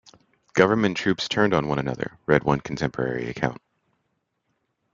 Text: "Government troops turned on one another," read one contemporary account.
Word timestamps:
"Government 0.53 0.97
troops 0.97 1.29
turned 1.29 1.53
on 1.53 1.67
one 1.67 1.77
another," 1.77 2.17
read 2.25 2.43
one 2.43 2.59
contemporary 2.59 3.29
account. 3.29 3.61